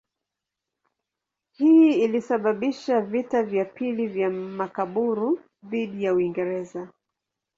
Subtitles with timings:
[1.51, 6.87] Hii ilisababisha vita vya pili vya Makaburu dhidi ya Uingereza.